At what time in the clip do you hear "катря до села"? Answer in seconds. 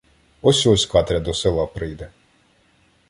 0.85-1.67